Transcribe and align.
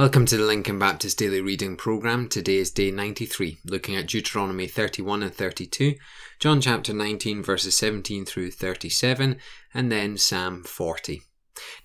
Welcome 0.00 0.24
to 0.24 0.38
the 0.38 0.46
Lincoln 0.46 0.78
Baptist 0.78 1.18
Daily 1.18 1.42
Reading 1.42 1.76
Program. 1.76 2.26
Today 2.26 2.56
is 2.56 2.70
day 2.70 2.90
93, 2.90 3.58
looking 3.66 3.96
at 3.96 4.06
Deuteronomy 4.06 4.66
31 4.66 5.22
and 5.22 5.34
32, 5.34 5.96
John 6.38 6.62
chapter 6.62 6.94
19, 6.94 7.42
verses 7.42 7.76
17 7.76 8.24
through 8.24 8.52
37, 8.52 9.36
and 9.74 9.92
then 9.92 10.16
Psalm 10.16 10.64
40. 10.64 11.20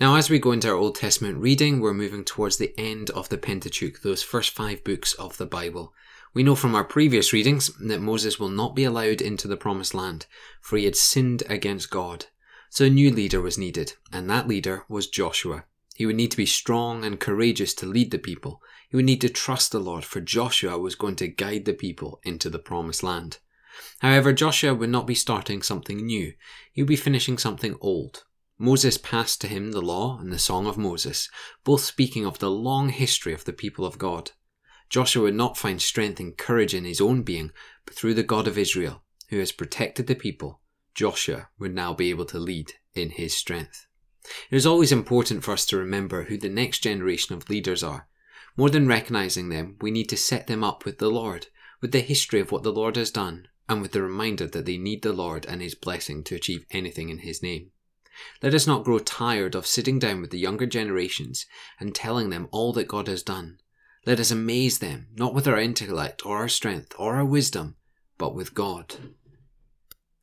Now, 0.00 0.14
as 0.14 0.30
we 0.30 0.38
go 0.38 0.52
into 0.52 0.68
our 0.68 0.76
Old 0.76 0.94
Testament 0.94 1.38
reading, 1.38 1.80
we're 1.80 1.92
moving 1.92 2.22
towards 2.22 2.56
the 2.56 2.72
end 2.78 3.10
of 3.10 3.30
the 3.30 3.36
Pentateuch, 3.36 4.02
those 4.02 4.22
first 4.22 4.52
five 4.52 4.84
books 4.84 5.14
of 5.14 5.36
the 5.36 5.44
Bible. 5.44 5.92
We 6.34 6.44
know 6.44 6.54
from 6.54 6.76
our 6.76 6.84
previous 6.84 7.32
readings 7.32 7.76
that 7.78 8.00
Moses 8.00 8.38
will 8.38 8.48
not 8.48 8.76
be 8.76 8.84
allowed 8.84 9.22
into 9.22 9.48
the 9.48 9.56
Promised 9.56 9.92
Land, 9.92 10.26
for 10.60 10.76
he 10.76 10.84
had 10.84 10.94
sinned 10.94 11.42
against 11.48 11.90
God. 11.90 12.26
So 12.70 12.84
a 12.84 12.90
new 12.90 13.10
leader 13.10 13.40
was 13.40 13.58
needed, 13.58 13.94
and 14.12 14.30
that 14.30 14.46
leader 14.46 14.84
was 14.88 15.08
Joshua. 15.08 15.64
He 15.94 16.06
would 16.06 16.16
need 16.16 16.32
to 16.32 16.36
be 16.36 16.46
strong 16.46 17.04
and 17.04 17.20
courageous 17.20 17.72
to 17.74 17.86
lead 17.86 18.10
the 18.10 18.18
people. 18.18 18.60
He 18.90 18.96
would 18.96 19.04
need 19.04 19.20
to 19.20 19.28
trust 19.28 19.70
the 19.70 19.78
Lord, 19.78 20.04
for 20.04 20.20
Joshua 20.20 20.76
was 20.76 20.96
going 20.96 21.16
to 21.16 21.28
guide 21.28 21.64
the 21.64 21.72
people 21.72 22.20
into 22.24 22.50
the 22.50 22.58
promised 22.58 23.02
land. 23.02 23.38
However, 24.00 24.32
Joshua 24.32 24.74
would 24.74 24.90
not 24.90 25.06
be 25.06 25.14
starting 25.14 25.62
something 25.62 26.04
new. 26.04 26.32
He 26.72 26.82
would 26.82 26.88
be 26.88 26.96
finishing 26.96 27.38
something 27.38 27.76
old. 27.80 28.24
Moses 28.58 28.98
passed 28.98 29.40
to 29.40 29.48
him 29.48 29.72
the 29.72 29.82
law 29.82 30.18
and 30.18 30.32
the 30.32 30.38
Song 30.38 30.66
of 30.66 30.78
Moses, 30.78 31.28
both 31.64 31.82
speaking 31.82 32.24
of 32.24 32.38
the 32.38 32.50
long 32.50 32.88
history 32.88 33.32
of 33.32 33.44
the 33.44 33.52
people 33.52 33.84
of 33.84 33.98
God. 33.98 34.32
Joshua 34.90 35.22
would 35.24 35.34
not 35.34 35.58
find 35.58 35.80
strength 35.80 36.20
and 36.20 36.36
courage 36.36 36.74
in 36.74 36.84
his 36.84 37.00
own 37.00 37.22
being, 37.22 37.50
but 37.84 37.94
through 37.94 38.14
the 38.14 38.22
God 38.22 38.46
of 38.46 38.58
Israel, 38.58 39.02
who 39.30 39.38
has 39.38 39.50
protected 39.52 40.06
the 40.06 40.14
people, 40.14 40.60
Joshua 40.94 41.48
would 41.58 41.74
now 41.74 41.94
be 41.94 42.10
able 42.10 42.26
to 42.26 42.38
lead 42.38 42.72
in 42.94 43.10
his 43.10 43.36
strength. 43.36 43.86
It 44.50 44.56
is 44.56 44.66
always 44.66 44.92
important 44.92 45.44
for 45.44 45.52
us 45.52 45.66
to 45.66 45.76
remember 45.76 46.24
who 46.24 46.38
the 46.38 46.48
next 46.48 46.80
generation 46.80 47.34
of 47.34 47.50
leaders 47.50 47.82
are. 47.82 48.08
More 48.56 48.70
than 48.70 48.88
recognizing 48.88 49.48
them, 49.48 49.76
we 49.80 49.90
need 49.90 50.08
to 50.10 50.16
set 50.16 50.46
them 50.46 50.62
up 50.62 50.84
with 50.84 50.98
the 50.98 51.10
Lord, 51.10 51.48
with 51.80 51.92
the 51.92 52.00
history 52.00 52.40
of 52.40 52.52
what 52.52 52.62
the 52.62 52.72
Lord 52.72 52.96
has 52.96 53.10
done, 53.10 53.48
and 53.68 53.82
with 53.82 53.92
the 53.92 54.02
reminder 54.02 54.46
that 54.46 54.64
they 54.64 54.78
need 54.78 55.02
the 55.02 55.12
Lord 55.12 55.44
and 55.46 55.60
His 55.60 55.74
blessing 55.74 56.22
to 56.24 56.34
achieve 56.34 56.64
anything 56.70 57.08
in 57.08 57.18
His 57.18 57.42
name. 57.42 57.70
Let 58.42 58.54
us 58.54 58.66
not 58.66 58.84
grow 58.84 59.00
tired 59.00 59.54
of 59.54 59.66
sitting 59.66 59.98
down 59.98 60.20
with 60.20 60.30
the 60.30 60.38
younger 60.38 60.66
generations 60.66 61.46
and 61.80 61.94
telling 61.94 62.30
them 62.30 62.48
all 62.52 62.72
that 62.74 62.88
God 62.88 63.08
has 63.08 63.22
done. 63.22 63.58
Let 64.06 64.20
us 64.20 64.30
amaze 64.30 64.78
them, 64.78 65.08
not 65.14 65.34
with 65.34 65.48
our 65.48 65.58
intellect 65.58 66.24
or 66.24 66.36
our 66.38 66.48
strength 66.48 66.94
or 66.98 67.16
our 67.16 67.24
wisdom, 67.24 67.76
but 68.18 68.34
with 68.34 68.54
God. 68.54 68.96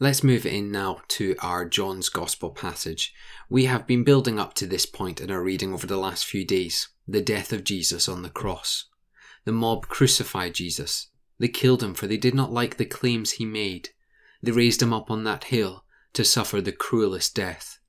Let's 0.00 0.22
move 0.22 0.46
in 0.46 0.70
now 0.70 1.00
to 1.08 1.34
our 1.40 1.64
John's 1.64 2.08
Gospel 2.08 2.50
passage. 2.50 3.12
We 3.50 3.64
have 3.64 3.84
been 3.84 4.04
building 4.04 4.38
up 4.38 4.54
to 4.54 4.66
this 4.66 4.86
point 4.86 5.20
in 5.20 5.28
our 5.28 5.42
reading 5.42 5.74
over 5.74 5.88
the 5.88 5.96
last 5.96 6.24
few 6.24 6.44
days 6.44 6.86
the 7.08 7.20
death 7.20 7.52
of 7.52 7.64
Jesus 7.64 8.08
on 8.08 8.22
the 8.22 8.30
cross. 8.30 8.84
The 9.44 9.50
mob 9.50 9.88
crucified 9.88 10.54
Jesus. 10.54 11.08
They 11.40 11.48
killed 11.48 11.82
him 11.82 11.94
for 11.94 12.06
they 12.06 12.16
did 12.16 12.32
not 12.32 12.52
like 12.52 12.76
the 12.76 12.84
claims 12.84 13.32
he 13.32 13.44
made. 13.44 13.88
They 14.40 14.52
raised 14.52 14.80
him 14.80 14.92
up 14.92 15.10
on 15.10 15.24
that 15.24 15.44
hill 15.44 15.84
to 16.12 16.24
suffer 16.24 16.60
the 16.60 16.70
cruelest 16.70 17.34
death. 17.34 17.80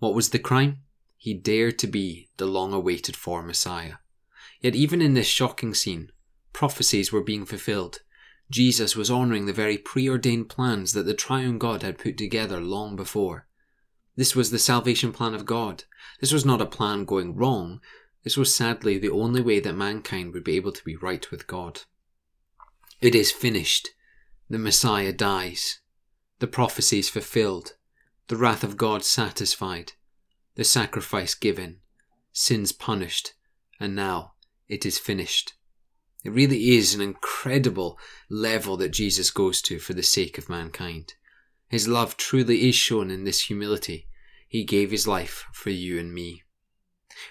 What 0.00 0.14
was 0.14 0.30
the 0.30 0.38
crime? 0.38 0.80
He 1.16 1.32
dared 1.32 1.78
to 1.78 1.86
be 1.86 2.28
the 2.36 2.44
long 2.44 2.74
awaited 2.74 3.16
for 3.16 3.42
Messiah. 3.42 3.94
Yet 4.60 4.74
even 4.74 5.00
in 5.00 5.14
this 5.14 5.26
shocking 5.26 5.72
scene, 5.72 6.12
prophecies 6.52 7.10
were 7.10 7.24
being 7.24 7.46
fulfilled 7.46 8.00
Jesus 8.50 8.94
was 8.94 9.10
honouring 9.10 9.46
the 9.46 9.52
very 9.52 9.78
preordained 9.78 10.48
plans 10.48 10.92
that 10.92 11.04
the 11.04 11.14
triune 11.14 11.58
God 11.58 11.82
had 11.82 11.98
put 11.98 12.16
together 12.16 12.60
long 12.60 12.94
before. 12.96 13.46
This 14.16 14.36
was 14.36 14.50
the 14.50 14.58
salvation 14.58 15.12
plan 15.12 15.34
of 15.34 15.46
God. 15.46 15.84
This 16.20 16.32
was 16.32 16.44
not 16.44 16.60
a 16.60 16.66
plan 16.66 17.04
going 17.04 17.34
wrong. 17.34 17.80
This 18.22 18.36
was 18.36 18.54
sadly 18.54 18.98
the 18.98 19.10
only 19.10 19.40
way 19.40 19.60
that 19.60 19.74
mankind 19.74 20.32
would 20.32 20.44
be 20.44 20.56
able 20.56 20.72
to 20.72 20.84
be 20.84 20.96
right 20.96 21.28
with 21.30 21.46
God. 21.46 21.82
It 23.00 23.14
is 23.14 23.32
finished. 23.32 23.90
The 24.48 24.58
Messiah 24.58 25.12
dies. 25.12 25.80
The 26.38 26.46
prophecy 26.46 27.00
is 27.00 27.08
fulfilled. 27.08 27.74
The 28.28 28.36
wrath 28.36 28.62
of 28.62 28.76
God 28.76 29.04
satisfied. 29.04 29.92
The 30.54 30.64
sacrifice 30.64 31.34
given. 31.34 31.80
Sins 32.32 32.72
punished. 32.72 33.34
And 33.80 33.96
now 33.96 34.34
it 34.68 34.86
is 34.86 34.98
finished. 34.98 35.54
It 36.24 36.32
really 36.32 36.70
is 36.70 36.94
an 36.94 37.02
incredible 37.02 37.98
level 38.30 38.78
that 38.78 38.88
Jesus 38.88 39.30
goes 39.30 39.60
to 39.62 39.78
for 39.78 39.92
the 39.92 40.02
sake 40.02 40.38
of 40.38 40.48
mankind. 40.48 41.14
His 41.68 41.86
love 41.86 42.16
truly 42.16 42.68
is 42.68 42.74
shown 42.74 43.10
in 43.10 43.24
this 43.24 43.42
humility. 43.42 44.08
He 44.48 44.64
gave 44.64 44.90
his 44.90 45.06
life 45.06 45.44
for 45.52 45.70
you 45.70 45.98
and 45.98 46.14
me. 46.14 46.42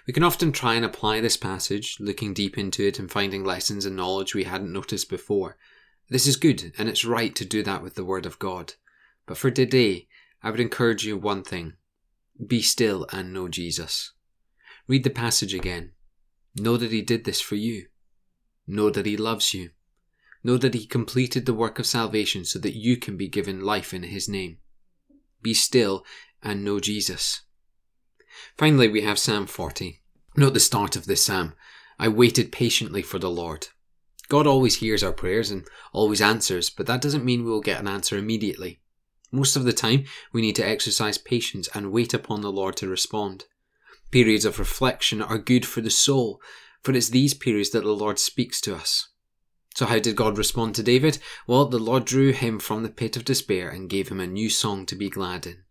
We 0.05 0.13
can 0.13 0.23
often 0.23 0.51
try 0.51 0.75
and 0.75 0.85
apply 0.85 1.21
this 1.21 1.37
passage, 1.37 1.97
looking 1.99 2.33
deep 2.33 2.57
into 2.57 2.85
it 2.85 2.99
and 2.99 3.11
finding 3.11 3.43
lessons 3.43 3.85
and 3.85 3.95
knowledge 3.95 4.35
we 4.35 4.43
hadn't 4.43 4.71
noticed 4.71 5.09
before. 5.09 5.57
This 6.09 6.27
is 6.27 6.35
good, 6.35 6.73
and 6.77 6.87
it's 6.87 7.03
right 7.03 7.35
to 7.35 7.45
do 7.45 7.63
that 7.63 7.81
with 7.81 7.95
the 7.95 8.05
Word 8.05 8.25
of 8.25 8.39
God. 8.39 8.73
But 9.25 9.37
for 9.37 9.49
today, 9.49 10.07
I 10.41 10.51
would 10.51 10.59
encourage 10.59 11.05
you 11.05 11.17
one 11.17 11.43
thing 11.43 11.73
be 12.47 12.61
still 12.61 13.07
and 13.11 13.33
know 13.33 13.47
Jesus. 13.47 14.11
Read 14.87 15.03
the 15.03 15.09
passage 15.09 15.53
again. 15.53 15.91
Know 16.55 16.77
that 16.77 16.91
He 16.91 17.01
did 17.01 17.25
this 17.25 17.39
for 17.39 17.55
you. 17.55 17.87
Know 18.65 18.89
that 18.89 19.05
He 19.05 19.17
loves 19.17 19.53
you. 19.53 19.71
Know 20.43 20.57
that 20.57 20.73
He 20.73 20.85
completed 20.85 21.45
the 21.45 21.53
work 21.53 21.79
of 21.79 21.85
salvation 21.85 22.45
so 22.45 22.59
that 22.59 22.75
you 22.75 22.97
can 22.97 23.17
be 23.17 23.27
given 23.27 23.61
life 23.61 23.93
in 23.93 24.03
His 24.03 24.27
name. 24.27 24.57
Be 25.41 25.53
still 25.53 26.05
and 26.41 26.63
know 26.63 26.79
Jesus. 26.79 27.41
Finally, 28.57 28.87
we 28.87 29.01
have 29.01 29.19
Psalm 29.19 29.45
40. 29.45 30.01
Note 30.35 30.53
the 30.53 30.59
start 30.59 30.95
of 30.95 31.05
this 31.05 31.23
psalm. 31.23 31.53
I 31.99 32.07
waited 32.07 32.51
patiently 32.51 33.01
for 33.01 33.19
the 33.19 33.29
Lord. 33.29 33.67
God 34.29 34.47
always 34.47 34.77
hears 34.77 35.03
our 35.03 35.11
prayers 35.11 35.51
and 35.51 35.67
always 35.91 36.21
answers, 36.21 36.69
but 36.69 36.87
that 36.87 37.01
doesn't 37.01 37.25
mean 37.25 37.43
we 37.43 37.51
will 37.51 37.61
get 37.61 37.79
an 37.79 37.87
answer 37.87 38.17
immediately. 38.17 38.79
Most 39.31 39.55
of 39.55 39.63
the 39.63 39.73
time, 39.73 40.05
we 40.31 40.41
need 40.41 40.55
to 40.55 40.67
exercise 40.67 41.17
patience 41.17 41.67
and 41.73 41.91
wait 41.91 42.13
upon 42.13 42.41
the 42.41 42.51
Lord 42.51 42.75
to 42.77 42.87
respond. 42.87 43.45
Periods 44.11 44.45
of 44.45 44.59
reflection 44.59 45.21
are 45.21 45.37
good 45.37 45.65
for 45.65 45.81
the 45.81 45.89
soul 45.89 46.39
for 46.83 46.93
it's 46.93 47.09
these 47.09 47.33
periods 47.33 47.69
that 47.71 47.83
the 47.83 47.91
Lord 47.91 48.19
speaks 48.19 48.59
to 48.61 48.75
us. 48.75 49.09
So, 49.75 49.87
how 49.87 49.99
did 49.99 50.15
God 50.15 50.37
respond 50.37 50.75
to 50.75 50.83
David? 50.83 51.17
Well, 51.47 51.65
the 51.65 51.79
Lord 51.79 52.05
drew 52.05 52.31
him 52.31 52.59
from 52.59 52.83
the 52.83 52.89
pit 52.89 53.17
of 53.17 53.25
despair 53.25 53.69
and 53.69 53.89
gave 53.89 54.09
him 54.09 54.19
a 54.19 54.27
new 54.27 54.49
song 54.49 54.85
to 54.85 54.95
be 54.95 55.09
glad 55.09 55.47
in. 55.47 55.63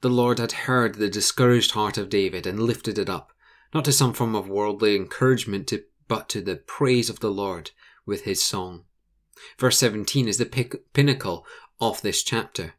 The 0.00 0.10
Lord 0.10 0.38
had 0.38 0.52
heard 0.52 0.96
the 0.96 1.08
discouraged 1.08 1.72
heart 1.72 1.96
of 1.96 2.10
David 2.10 2.46
and 2.46 2.60
lifted 2.60 2.98
it 2.98 3.08
up, 3.08 3.32
not 3.72 3.84
to 3.86 3.92
some 3.92 4.12
form 4.12 4.34
of 4.34 4.48
worldly 4.48 4.94
encouragement, 4.94 5.66
to, 5.68 5.84
but 6.08 6.28
to 6.30 6.40
the 6.40 6.56
praise 6.56 7.08
of 7.08 7.20
the 7.20 7.30
Lord 7.30 7.70
with 8.04 8.24
his 8.24 8.42
song. 8.42 8.84
Verse 9.58 9.78
17 9.78 10.28
is 10.28 10.38
the 10.38 10.80
pinnacle 10.92 11.46
of 11.80 12.02
this 12.02 12.22
chapter. 12.22 12.74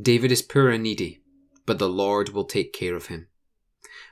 David 0.00 0.32
is 0.32 0.42
poor 0.42 0.70
and 0.70 0.82
needy, 0.82 1.22
but 1.66 1.78
the 1.78 1.88
Lord 1.88 2.30
will 2.30 2.44
take 2.44 2.72
care 2.72 2.94
of 2.94 3.06
him. 3.06 3.28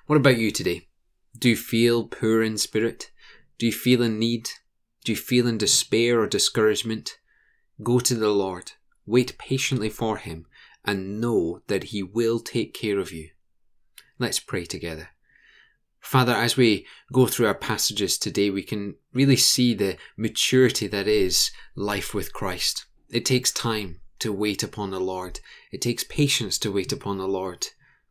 What 0.07 0.17
about 0.17 0.39
you 0.39 0.51
today? 0.51 0.88
Do 1.37 1.51
you 1.51 1.57
feel 1.57 2.07
poor 2.07 2.43
in 2.43 2.59
spirit? 2.59 3.11
Do 3.59 3.67
you 3.67 3.73
feel 3.73 4.03
in 4.03 4.19
need? 4.19 4.51
Do 5.05 5.13
you 5.13 5.17
feel 5.17 5.47
in 5.47 5.59
despair 5.59 6.21
or 6.21 6.27
discouragement? 6.27 7.19
Go 7.83 8.01
to 8.01 8.15
the 8.15 8.31
Lord, 8.31 8.73
wait 9.07 9.39
patiently 9.39 9.89
for 9.89 10.17
Him, 10.17 10.47
and 10.85 11.21
know 11.21 11.63
that 11.69 11.85
He 11.85 12.03
will 12.03 12.41
take 12.41 12.75
care 12.75 12.99
of 12.99 13.13
you. 13.13 13.31
Let's 14.19 14.41
pray 14.41 14.65
together. 14.65 15.11
Father, 16.01 16.33
as 16.33 16.57
we 16.57 16.87
go 17.13 17.27
through 17.27 17.47
our 17.47 17.55
passages 17.55 18.19
today, 18.19 18.51
we 18.51 18.63
can 18.63 18.95
really 19.13 19.37
see 19.37 19.75
the 19.75 19.97
maturity 20.17 20.87
that 20.87 21.07
is 21.07 21.51
life 21.75 22.15
with 22.15 22.33
Christ. 22.33 22.87
It 23.11 23.25
takes 23.25 23.53
time 23.53 24.01
to 24.21 24.33
wait 24.33 24.63
upon 24.63 24.91
the 24.91 25.01
Lord. 25.01 25.41
It 25.73 25.83
takes 25.83 26.05
patience 26.05 26.59
to 26.61 26.73
wait 26.73 26.93
upon 26.93 27.19
the 27.19 27.29
Lord. 27.29 27.67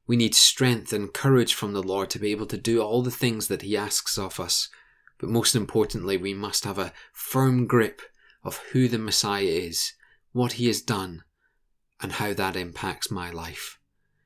We 0.07 0.15
need 0.15 0.33
strength 0.33 0.93
and 0.93 1.13
courage 1.13 1.53
from 1.53 1.73
the 1.73 1.83
Lord 1.83 2.09
to 2.11 2.19
be 2.19 2.31
able 2.31 2.45
to 2.47 2.57
do 2.57 2.81
all 2.81 3.01
the 3.01 3.11
things 3.11 3.49
that 3.49 3.61
He 3.61 3.75
asks 3.75 4.17
of 4.17 4.39
us. 4.39 4.69
But 5.19 5.29
most 5.29 5.55
importantly, 5.55 6.15
we 6.15 6.33
must 6.33 6.63
have 6.63 6.79
a 6.79 6.93
firm 7.11 7.67
grip 7.67 8.01
of 8.43 8.57
who 8.71 8.87
the 8.87 8.97
Messiah 8.97 9.43
is, 9.43 9.93
what 10.31 10.53
He 10.53 10.67
has 10.67 10.81
done, 10.81 11.23
and 12.01 12.13
how 12.13 12.33
that 12.33 12.55
impacts 12.55 13.11
my 13.11 13.29
life. 13.29 13.79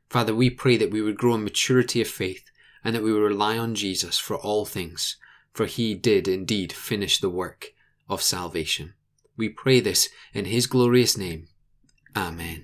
Father, 0.10 0.36
we 0.36 0.50
pray 0.50 0.78
that 0.78 0.92
we 0.92 1.02
would 1.02 1.18
grow 1.18 1.34
in 1.34 1.44
maturity 1.44 2.02
of 2.02 2.08
faith 2.08 2.44
and 2.84 2.94
that 2.94 3.04
we 3.04 3.12
would 3.12 3.22
rely 3.22 3.58
on 3.58 3.74
Jesus 3.76 4.18
for 4.20 4.36
all 4.36 4.66
things, 4.66 5.18
for 5.54 5.66
He 5.66 5.96
did 5.96 6.28
indeed 6.28 6.72
finish 6.74 7.20
the 7.20 7.30
work 7.30 7.74
of 8.08 8.22
salvation. 8.22 8.94
We 9.38 9.50
pray 9.50 9.80
this 9.80 10.10
in 10.34 10.46
His 10.46 10.68
glorious 10.68 11.18
name. 11.18 11.48
Amen. 12.16 12.60